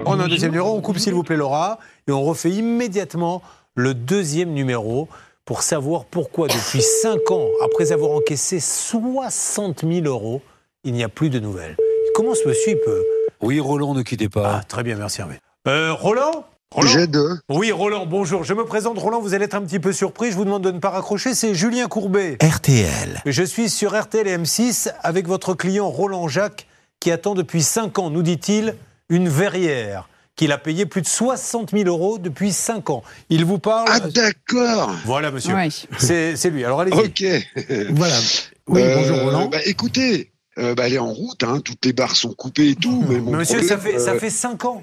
[0.05, 3.41] on a un deuxième numéro, on coupe s'il vous plaît Laura, et on refait immédiatement
[3.75, 5.07] le deuxième numéro
[5.49, 10.43] pour savoir pourquoi depuis 5 ans, après avoir encaissé 60 000 euros,
[10.83, 11.75] il n'y a plus de nouvelles.
[12.13, 13.03] Comment ce monsieur peut...
[13.41, 14.57] Oui, Roland, ne quittez pas.
[14.59, 15.39] Ah, très bien, merci Hervé.
[15.67, 16.45] Euh, Roland?
[16.69, 17.05] Roland?
[17.07, 17.39] Deux.
[17.49, 18.43] oui, Roland, bonjour.
[18.43, 20.29] Je me présente, Roland, vous allez être un petit peu surpris.
[20.29, 21.33] Je vous demande de ne pas raccrocher.
[21.33, 22.37] C'est Julien Courbet.
[22.43, 23.19] RTL.
[23.25, 26.67] Je suis sur RTL et M6 avec votre client Roland Jacques
[26.99, 28.75] qui attend depuis 5 ans, nous dit-il,
[29.09, 30.09] une verrière
[30.39, 33.03] qu'il a payé plus de 60 000 euros depuis 5 ans.
[33.29, 33.89] Il vous parle.
[33.91, 34.95] Ah d'accord.
[35.05, 35.53] voilà, monsieur.
[35.53, 35.67] Ouais.
[35.97, 36.63] C'est lui.
[36.63, 36.97] Alors allez-y.
[36.97, 37.23] Ok.
[37.89, 38.15] Voilà.
[38.67, 39.47] Oui, Euh, bonjour Roland.
[39.49, 42.75] Bah, écoutez, euh, bah, elle est en route, hein, toutes les barres sont coupées et
[42.75, 43.03] tout.
[43.09, 44.79] Mais mon Mais monsieur, ça fait, ça euh, fait 5 ans.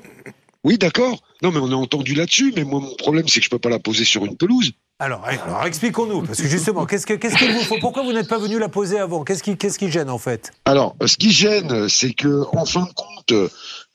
[0.63, 1.23] Oui, d'accord.
[1.43, 2.53] Non, mais on a entendu là-dessus.
[2.55, 4.73] Mais moi, mon problème, c'est que je peux pas la poser sur une pelouse.
[4.99, 6.23] Alors, alors expliquons-nous.
[6.23, 8.69] Parce que justement, qu'est-ce que- qu'est-ce qu'il vous faut Pourquoi vous n'êtes pas venu la
[8.69, 9.23] poser avant?
[9.25, 10.53] Qu'est-ce qui, qu'est-ce qui gêne en fait?
[10.65, 13.49] Alors, ce qui gêne, c'est que, en fin de compte, euh,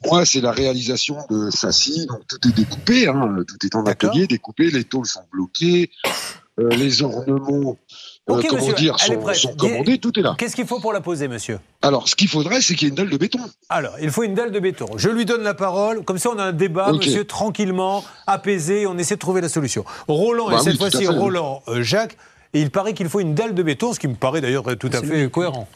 [0.06, 2.06] moi, c'est la réalisation de châssis.
[2.08, 3.08] Donc, tout est découpé.
[3.08, 4.72] Hein, tout est en atelier, découpé.
[4.72, 5.92] Les tôles sont bloquées.
[6.60, 7.78] euh, les ornements,
[8.30, 9.98] euh, comment monsieur, dire, sont, commandés.
[9.98, 10.36] Tout est là.
[10.38, 11.60] Qu'est-ce qu'il faut pour la poser, monsieur?
[11.82, 13.40] Alors, ce qu'il faudrait, c'est qu'il y ait une dalle de béton.
[13.70, 14.88] Alors, il faut une dalle de béton.
[14.98, 16.04] Je lui donne la parole.
[16.04, 18.86] Comme ça, on a un débat, monsieur, tranquillement, apaisé.
[18.88, 19.86] On essaie de trouver la solution.
[20.08, 21.16] Roland, Bah et cette oui, tout à fois-ci oui.
[21.16, 22.18] Roland euh, Jacques.
[22.54, 24.90] Et il paraît qu'il faut une dalle de béton, ce qui me paraît d'ailleurs tout
[24.92, 25.70] à fait cohérent.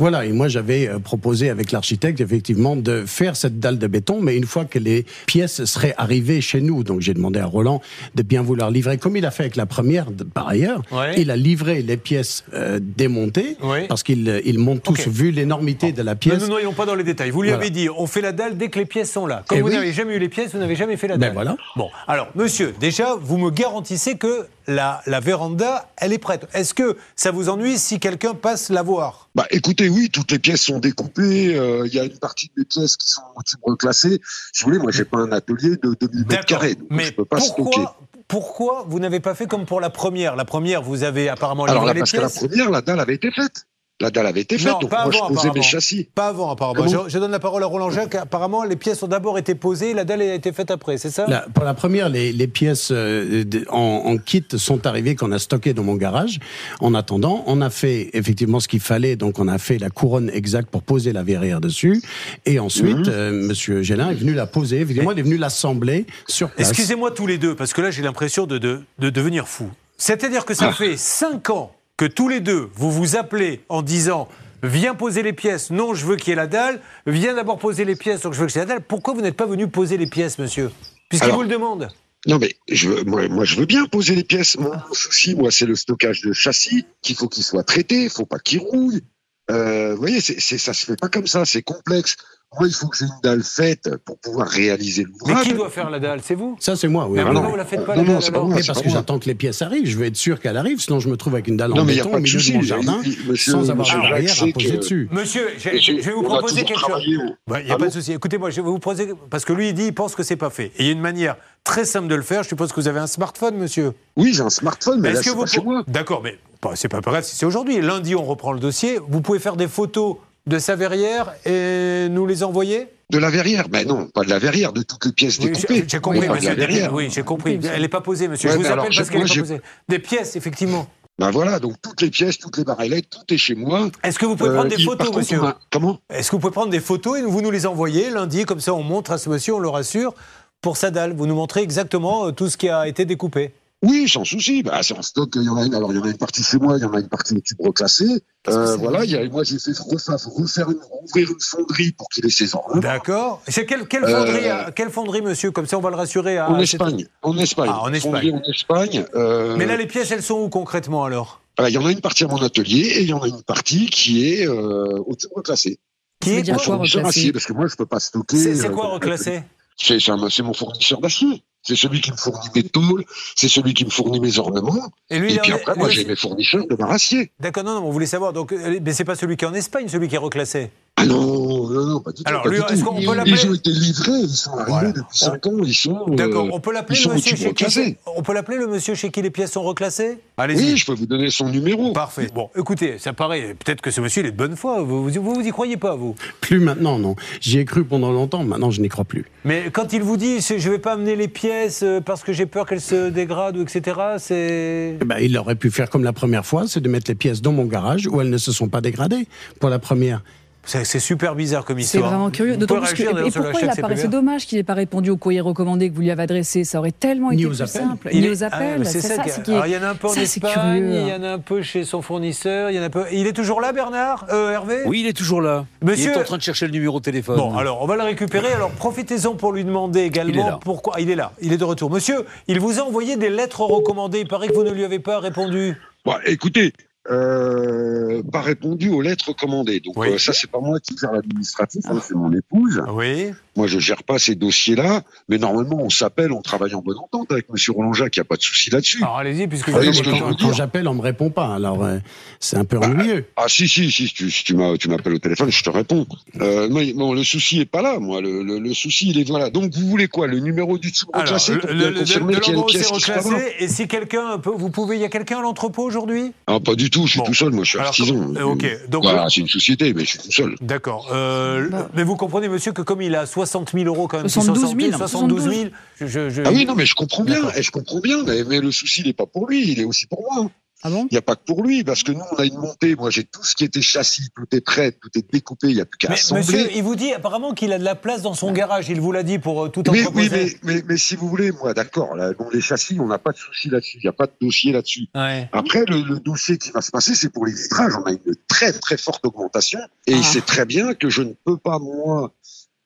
[0.00, 4.18] Voilà, et moi j'avais euh, proposé avec l'architecte effectivement de faire cette dalle de béton,
[4.22, 7.82] mais une fois que les pièces seraient arrivées chez nous, donc j'ai demandé à Roland
[8.14, 11.14] de bien vouloir livrer, comme il a fait avec la première par ailleurs, Ouais.
[11.18, 13.86] il a livré les pièces euh, démontées, Ouais.
[13.88, 16.40] parce qu'ils euh, montent tous, vu l'énormité de la Ne pièce.
[16.42, 17.30] nous noyons pas dans les détails.
[17.30, 17.62] Vous lui Voilà.
[17.62, 19.44] avez dit, on fait la dalle dès que les pièces sont là.
[19.46, 19.74] Comme Eh vous oui.
[19.74, 21.34] n'avez jamais eu les pièces, vous n'avez jamais fait la Ben dalle.
[21.34, 21.56] voilà.
[21.76, 26.46] Bon, alors, monsieur, déjà, vous me garantissez que la, la véranda, elle est prête.
[26.54, 29.28] Est-ce que ça vous ennuie si quelqu'un passe la voir?
[29.34, 31.54] Bah, écoutez, oui, toutes les pièces sont découpées.
[31.56, 33.22] euh, Il y a une partie des pièces qui sont
[33.62, 34.20] reclassées.
[34.52, 37.12] Si vous voulez, moi, j'ai pas un atelier de 2000 mètres carrés, donc Mais je
[37.14, 37.62] peux pas stocker.
[37.62, 37.96] pourquoi,
[38.28, 40.36] pourquoi vous n'avez pas fait comme pour la première?
[40.36, 43.14] La première, vous avez apparemment Alors là, les parce que la première, la dalle avait
[43.14, 43.66] été faite.
[44.00, 46.08] La dalle avait été faite, Non, donc pas moi je avant, posais mes châssis.
[46.14, 46.84] Pas avant, apparemment.
[46.84, 48.14] Comment Je, je donne la parole à Roland Jacques.
[48.14, 51.26] Apparemment, les pièces ont d'abord été posées, la dalle a été faite après, c'est ça?
[51.28, 55.38] La- pour la première, les, les pièces euh, en, en kit sont arrivées qu'on a
[55.38, 56.38] stockées dans mon garage.
[56.80, 60.30] En attendant, on a fait effectivement ce qu'il fallait, donc on a fait la couronne
[60.32, 62.00] exacte pour poser la verrière dessus.
[62.46, 63.04] Et ensuite, Mhm.
[63.08, 64.78] euh, Monsieur Gélin est venu la poser.
[64.80, 66.68] Évidemment, il est venu l'assembler sur place.
[66.70, 69.68] Excusez-moi tous les deux, parce que là, j'ai l'impression de, de, de devenir fou.
[69.98, 70.72] C'est-à-dire que ça Ah.
[70.72, 74.26] fait cinq ans que tous les deux, vous vous appelez en disant
[74.62, 75.70] Viens poser les pièces.
[75.70, 76.80] Non, je veux qu'il y ait la dalle.
[77.06, 78.80] Viens d'abord poser les pièces, donc je veux que c'est la dalle.
[78.80, 80.70] Pourquoi vous n'êtes pas venu poser les pièces, monsieur?
[81.10, 81.88] Puisqu'il vous le demande.
[82.26, 84.56] Non mais je, veux- moi, moi je veux bien poser les pièces.
[84.56, 88.24] Mon souci, moi, c'est le stockage de châssis, qu'il faut qu'il soit traité, il faut
[88.24, 89.02] pas qu'il rouille.
[89.50, 92.16] Euh, vous voyez, c'est, ça se fait pas comme ça, c'est complexe.
[92.58, 95.46] Moi, il faut que j'ai une dalle faite pour pouvoir réaliser Mais l'ouvrage.
[95.46, 96.20] qui doit faire la dalle?
[96.20, 96.56] C'est vous?
[96.58, 97.14] Ça, c'est moi, oui.
[97.14, 97.50] Mais Ah pourquoi non.
[97.50, 98.56] vous la faites pas, Non, la non, dalle, c'est pas moi.
[98.56, 99.86] Mais parce pas que j'attends que les pièces arrivent.
[99.86, 101.84] Je veux être sûr qu'elles arrivent, sinon je me trouve avec une dalle Non, en
[101.84, 102.50] mais il n'y a béton pas au de milieu souci.
[102.52, 105.08] de mon jardin, monsieur- sans avoir monsieur de barrière à poser dessus.
[105.12, 107.02] Monsieur, je, vais vous proposer quelque chose.
[107.06, 108.12] Il n'y a pas de souci.
[108.14, 109.12] Écoutez-moi, je vais vous proposer.
[109.30, 110.72] Parce que lui, il dit il pense que c'est pas fait.
[110.76, 112.42] Et il y a une manière très simple de le faire.
[112.42, 113.92] Je suppose que vous avez un smartphone, monsieur.
[114.16, 115.84] Oui, j'ai un smartphone, mais Est-ce là, que c'est vous pas chez moi.
[115.86, 116.36] D'accord, mais
[116.74, 117.80] c'est pas grave si c'est aujourd'hui.
[117.80, 118.98] Lundi, on reprend le dossier.
[119.08, 122.88] Vous pouvez faire des photos de sa verrière et nous les envoyer?
[123.10, 125.84] De la verrière Mais non, pas de la verrière, de toutes les pièces Oui, découpées.
[125.88, 126.54] j'ai- compris, de monsieur.
[126.54, 126.92] verrière.
[126.94, 127.58] Oui, j'ai compris.
[127.72, 128.48] Elle n'est pas posée, monsieur.
[128.50, 129.60] Ouais, je vous appelle alors, parce qu'elle n'est pas posée.
[129.88, 130.86] Des pièces, effectivement.
[131.18, 133.90] Ben voilà, donc toutes les pièces, toutes les barrelettes, tout est chez moi.
[134.02, 135.98] Est-ce que vous pouvez Euh, prendre des il- photos, contre, monsieur a- Comment?
[136.08, 138.72] Est-ce que vous pouvez prendre des photos et vous nous les envoyer lundi Comme ça,
[138.72, 140.14] on montre à ce monsieur, on le rassure,
[140.62, 141.12] pour sa dalle.
[141.14, 143.52] Vous nous montrez exactement euh, tout ce qui a été découpé.
[143.82, 144.62] Oui, sans souci.
[144.62, 145.30] Bah, c'est en stock.
[145.36, 145.74] Il y en a une.
[145.74, 146.76] Alors, il y en a une partie chez moi.
[146.76, 148.04] Il y en a une partie au tube reclassé.
[148.48, 149.04] Euh, voilà.
[149.04, 152.30] Il y a, moi, j'ai fait refaire, refaire une, ouvrir une fonderie pour qu'il ait
[152.30, 152.78] ses ordres.
[152.80, 153.40] D'accord.
[153.48, 155.50] C'est quelle, quelle, Euh, fonderie, à- quelle fonderie, monsieur?
[155.50, 156.36] Comme ça, on va le rassurer.
[156.36, 157.06] À, En Espagne.
[157.22, 157.70] En Espagne.
[157.72, 158.12] Ah, en Espagne.
[158.12, 159.04] Fonderie en Espagne.
[159.14, 161.40] euh, Mais là, les pièces, elles sont où concrètement alors?
[161.56, 163.28] Voilà, il y en a une partie à mon atelier et il y en a
[163.28, 165.78] une partie qui est euh, au tube reclassé.
[166.20, 168.36] Qui est quoi quoi, Fournisseur reclassé acier, parce que moi, je peux pas stocker.
[168.36, 169.42] C'est euh, quoi reclassé
[169.82, 171.42] c'est mon fournisseur d'acier.
[171.62, 173.04] C'est celui qui me fournit mes tôles,
[173.36, 174.90] c'est celui qui me fournit mes ornements.
[175.10, 177.32] Et lui, Et puis après, moi, j'ai mes fournisseurs de bar acier.
[177.38, 178.32] D'accord, non, non, on voulait savoir.
[178.32, 180.70] Donc, euh, mais c'est pas celui qui est en Espagne, celui qui est reclassé.
[181.02, 182.28] Ah non, non, non, pas du tout.
[182.28, 184.92] Alors, lui, est-ce qu'on peut l'appeler- Ils ont été livrés, ils sont arrivés Voilà.
[184.92, 186.04] depuis 5 ans, ils sont.
[186.10, 187.96] euh, D'accord, on peut l'appeler le monsieur chez qui.
[188.16, 190.18] On peut l'appeler le monsieur chez qui les pièces sont reclassées?
[190.36, 190.72] Allez-y.
[190.72, 191.92] Oui, je peux vous donner son numéro.
[191.92, 192.28] Parfait.
[192.34, 193.54] Bon, écoutez, ça paraît.
[193.64, 194.82] Peut-être que ce monsieur il est de bonne foi.
[194.82, 196.14] Vous vous, vous, vous y croyez pas, vous?
[196.40, 197.16] Plus maintenant, non.
[197.40, 199.24] J'y ai cru pendant longtemps, maintenant je n'y crois plus.
[199.44, 202.46] Mais quand il vous dit je vais pas amener les pièces euh, parce que j'ai
[202.46, 203.96] peur qu'elles se dégradent ou etc.
[204.18, 204.96] C'est.
[205.00, 207.40] Eh ben, il aurait pu faire comme la première fois, c'est de mettre les pièces
[207.42, 209.26] dans mon garage où elles ne se sont pas dégradées
[209.60, 210.22] pour la première.
[210.62, 212.10] C'est c'est super bizarre comme C'est histoire.
[212.10, 212.56] vraiment curieux.
[212.56, 213.02] D'autant plus que.
[213.26, 216.02] Et pourquoi il apparaît C'est dommage qu'il n'ait pas répondu au courrier recommandé que vous
[216.02, 216.64] lui avez adressé?
[216.64, 217.82] Ça aurait tellement Ni été plus appels.
[217.82, 218.08] simple.
[218.12, 218.78] Il Ni est- aux Ah, appels.
[218.80, 220.10] mais c'est ça, qui- c'est qui est- Alors, il y en a un peu en
[220.10, 222.82] ça, c'est Espagne, il y en a un peu chez son fournisseur, il y en
[222.82, 223.04] a un peu.
[223.10, 224.82] Il est toujours là, Bernard Euh, Hervé?
[224.86, 225.64] Oui, il est toujours là.
[225.82, 227.36] Monsieur- Il est en train de chercher le numéro de téléphone.
[227.36, 228.52] Bon, alors on va le récupérer.
[228.52, 230.92] Alors profitez-en pour lui demander également pourquoi.
[230.96, 231.90] Ah, il est là, il est de retour.
[231.90, 234.20] Monsieur, il vous a envoyé des lettres recommandées.
[234.20, 235.74] Il paraît que vous ne lui avez pas répondu.
[236.04, 236.72] Bon, écoutez,
[237.10, 239.80] euh, pas répondu aux lettres commandées.
[239.80, 240.08] Donc Oui.
[240.10, 242.82] euh, ça, c'est pas moi qui gère l'administratif, hein, c'est mon épouse.
[242.94, 243.30] Oui.
[243.56, 247.32] Moi, je gère pas ces dossiers-là, mais normalement, on s'appelle, on travaille en bonne entente
[247.32, 249.02] avec Monsieur Roland Jacques, il n'y a pas de souci là-dessus.
[249.02, 250.36] Alors allez-y, puisque Ah, je dire.
[250.40, 251.54] Quand j'appelle, on me répond pas.
[251.54, 251.98] Alors, euh,
[252.38, 253.26] c'est un peu Bah, ennuyeux.
[253.36, 256.06] Ah si si si, si tu, si tu m'appelles au téléphone, je te réponds.
[256.40, 258.20] Euh, mais bon, le souci est pas là, moi.
[258.20, 259.50] Le, le, le souci, il est voilà.
[259.50, 262.40] Donc vous voulez quoi Le numéro du Alors, reclassé le, pour le- le- confirmer de
[262.40, 265.04] qu'il y a une pièce qui se et si quelqu'un peut, vous pouvez, il y
[265.04, 266.32] a quelqu'un à l'entrepôt aujourd'hui?
[266.46, 267.26] Ah pas du tout, je suis Bon.
[267.26, 268.34] tout seul, moi, je suis Alors, artisan.
[268.36, 270.54] euh, ok, donc- voilà, c'est une société, mais je suis tout seul.
[270.60, 271.08] D'accord.
[271.12, 271.88] Euh, Bah.
[271.94, 274.96] Mais vous comprenez, monsieur, que comme il a 60 000 euros quand même, 72 000,
[274.96, 275.54] 72 000,
[276.00, 278.44] je, je- je- Ah oui, non, mais je comprends bien, et je comprends bien, mais,
[278.44, 280.50] mais le souci, il n'est pas pour lui, il est aussi pour moi.
[280.82, 281.06] Ah bon?
[281.10, 282.96] Il n'y a pas que pour lui, parce que nous, on a une montée.
[282.96, 285.80] Moi, j'ai tout ce qui était châssis, tout est prêt, tout est découpé, il n'y
[285.80, 286.42] a plus qu'à Mais assembler.
[286.44, 288.88] monsieur, il vous dit apparemment qu'il a de la place dans son garage.
[288.88, 290.30] Il vous l'a dit pour euh, tout Mais, entreposer.
[290.44, 293.18] oui, mais, mais, mais si vous voulez, moi, d'accord, là, bon, les châssis, on n'a
[293.18, 295.08] pas de souci là-dessus, il n'y a pas de dossier là-dessus.
[295.14, 295.48] Ouais.
[295.52, 297.92] Après, le, le dossier qui va se passer, c'est pour les vitrages.
[297.96, 299.80] On a une très, très forte augmentation.
[300.06, 300.22] Et il Ah.
[300.32, 302.32] sait très bien que je ne peux pas, moi,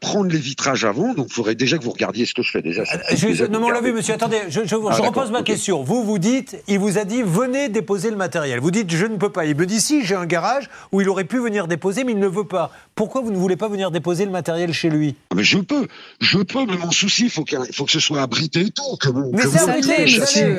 [0.05, 1.15] prendre les vitrages avant.
[1.15, 2.83] Donc, il faudrait déjà que vous regardiez ce que je fais déjà.
[2.83, 4.15] Euh, je- Déjà, non, mais on l'a vu, monsieur.
[4.15, 5.83] Attendez, je, je- je Ah, repose ma question.
[5.83, 8.61] Vous, vous dites, il vous a dit, venez déposer le matériel.
[8.61, 9.47] Vous dites, je ne peux pas.
[9.47, 12.19] Il me dit, si, j'ai un garage où il aurait pu venir déposer, mais il
[12.19, 12.71] ne veut pas.
[12.95, 15.17] Pourquoi vous ne voulez pas venir déposer le matériel chez lui?
[15.31, 15.89] Ah, Mais je peux,
[16.21, 18.97] je peux, mais mon souci, il faut, il faut que ce soit abrité et tout.
[19.01, 20.07] Que Mais c'est abrité,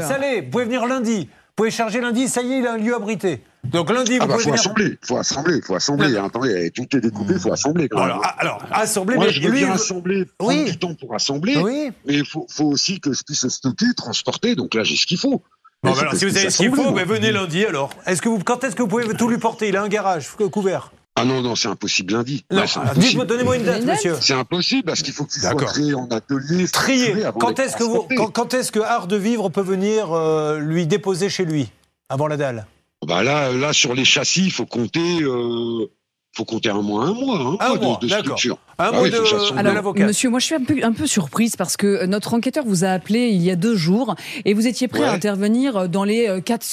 [0.02, 0.42] ça l'est.
[0.42, 1.28] Vous pouvez venir lundi.
[1.30, 3.42] Vous pouvez charger lundi, ça y est, il a un lieu abrité.
[3.72, 4.60] Donc lundi, Ah vous bah, pouvez faut venir.
[4.62, 6.18] assembler, faut assembler, faut assembler.
[6.18, 8.02] Attendez, tout est découpé, faut assembler quand.
[8.02, 9.60] Alors, ah, alors, assembler, Moi, mais je veux lui.
[9.60, 10.66] bien il- assembler, prendre Oui.
[10.66, 11.92] du temps pour assembler, Oui.
[12.06, 14.56] mais il faut, faut aussi que je puisse stocker, transporter.
[14.56, 15.42] Donc là, j'ai ce qu'il faut.
[15.84, 17.66] Bon, bah faut alors, que si vous avez ce qu'il assembler, faut, bah, venez lundi
[17.66, 17.90] alors.
[18.06, 19.70] Est-ce que vous, quand est-ce que vous pouvez tout lui porter?
[19.70, 20.92] Il a un garage cou- couvert.
[21.18, 22.44] Ah non, non, c'est impossible lundi.
[22.52, 23.06] Non, Ouais, c'est alors, impossible.
[23.08, 24.16] dites-moi, donnez-moi une date, monsieur.
[24.20, 25.72] C'est impossible parce qu'il faut qu'il soit D'accord.
[25.72, 26.68] créé en atelier.
[26.68, 27.16] Trier.
[27.40, 31.30] Quand est-ce que vous, quand est-ce que Art de Vivre peut venir euh, lui déposer
[31.30, 31.72] chez lui
[32.10, 32.66] avant la dalle?
[33.06, 35.88] Bah là, là, sur les châssis, il faut compter, euh,
[36.36, 38.58] faut compter un mois, un mois, hein, Un mois, de, de structure.
[38.78, 40.06] Un Ah mot oui, de, Alors, l'avocat.
[40.06, 42.90] monsieur, moi je suis un peu, un peu surprise parce que notre enquêteur vous a
[42.90, 46.42] appelé il y a deux jours et vous étiez prêt à intervenir dans les euh,
[46.42, 46.66] quatre,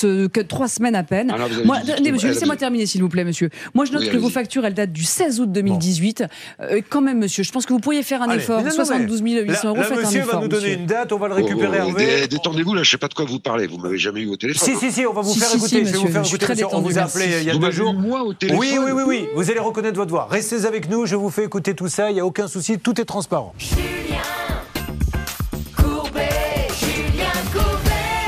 [0.49, 1.33] trois semaines à peine.
[1.65, 1.79] Moi,
[2.13, 3.51] monsieur, laissez-moi terminer s'il vous plaît, monsieur.
[3.75, 6.25] Moi je note Oui, que vos factures elles datent du 16 août 2018.
[6.61, 8.57] Euh, quand même, monsieur, je pense que vous pourriez faire un Allez, effort.
[8.63, 10.35] mais non, non, 72 800 Là, euros, là, faites un monsieur effort.
[10.35, 10.79] va nous donner monsieur.
[10.81, 12.07] une date, on va le Oh, récupérer, oh, Hervé.
[12.23, 13.69] dé- Détendez-vous, là, je sais pas de quoi vous parlez.
[13.69, 14.69] Vous m'avez jamais eu au téléphone.
[14.69, 15.85] Si, si, si, on va vous faire écouter.
[15.85, 16.39] je vais vous monsieur, faire écouter.
[16.39, 16.67] très monsieur.
[16.73, 17.93] On vous a appelé il y a Vous deux jours.
[17.93, 18.59] eu, moi, au téléphone.
[18.61, 19.25] Oui, oui, oui, oui.
[19.53, 20.29] Allez reconnaître votre voix.
[20.31, 22.11] Restez avec nous, je vous fais écouter tout ça.
[22.11, 23.53] Il n'y a aucun souci, tout est transparent.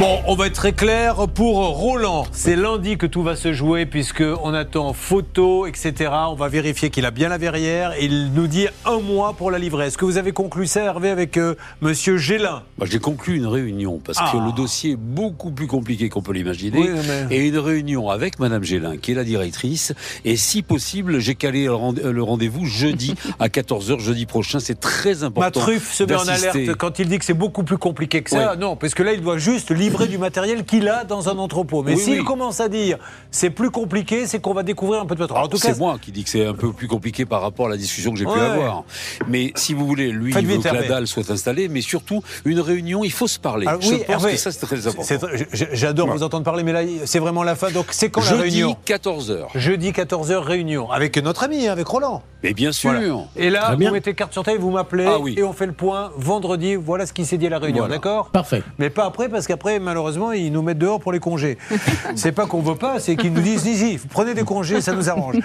[0.05, 1.15] Bon, on va être très clair.
[1.35, 6.11] Pour Roland, c'est lundi que tout va se jouer puisque on attend photo, etc.
[6.29, 7.93] On va vérifier qu'il a bien la verrière.
[7.99, 9.87] Et il nous dit un mois pour la livrer.
[9.87, 12.63] Est-ce que vous avez conclu ça, Hervé, avec euh, Monsieur Gélin?
[12.77, 14.29] Bah, J'ai conclu une réunion parce Ah.
[14.31, 16.79] que le dossier est beaucoup plus compliqué qu'on peut l'imaginer.
[16.81, 16.91] Oui,
[17.31, 19.95] mais- Et une réunion avec Madame Gélin, qui est la directrice.
[20.27, 24.61] Et si possible, j'ai calé le rend- le rendez-vous jeudi à 14h, jeudi prochain.
[24.61, 25.47] C'est très important.
[25.47, 28.29] Ma truffe se met en alerte quand il dit que c'est beaucoup plus compliqué que
[28.29, 28.55] ça.
[28.57, 31.83] Non, parce que là, il doit juste livrer du matériel qu'il a dans un entrepôt.
[31.83, 32.25] Mais Oui, s'il oui.
[32.25, 32.99] commence à dire
[33.31, 35.43] c'est plus compliqué, c'est qu'on va découvrir un peu de pétrole.
[35.43, 37.67] En tout cas, C'est moi qui dis que c'est un peu plus compliqué par rapport
[37.67, 38.41] à la discussion que j'ai pu Ouais.
[38.41, 38.85] avoir.
[39.29, 41.81] Mais si vous voulez, lui, Faites il veut vite, que la dalle soit installée, mais
[41.81, 43.67] surtout, une réunion, il faut se parler.
[43.67, 45.03] Alors, Je oui, pense Hervé, que ça, c'est très important.
[45.03, 45.21] c'est-
[45.53, 47.71] c'est- J'adore vous entendre parler, mais là, c'est vraiment la fin.
[47.71, 49.49] Donc, c'est quand la Jeudi, réunion 14h.
[49.55, 52.23] Jeudi 14h réunion avec notre ami, avec Roland.
[52.43, 52.91] Mais bien sûr.
[52.93, 53.25] Voilà.
[53.37, 53.91] Et là, vous bien.
[53.91, 55.35] mettez carte sur table, vous m'appelez Ah oui.
[55.39, 56.75] et on fait le point vendredi.
[56.75, 57.95] Voilà ce qui s'est dit à la réunion, Voilà.
[57.95, 58.29] d'accord?
[58.31, 58.63] Parfait.
[58.79, 61.59] Mais pas après, parce qu'après, malheureusement, ils nous mettent dehors pour les congés.
[62.17, 65.09] c'est pas qu'on veut pas, c'est qu'ils nous disent, si, prenez des congés, ça nous
[65.09, 65.37] arrange.